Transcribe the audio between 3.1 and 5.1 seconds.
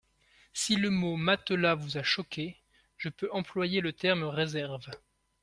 employer le terme «réserves».